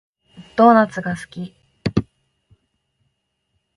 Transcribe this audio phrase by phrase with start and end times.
[0.55, 1.55] ドーナツが好き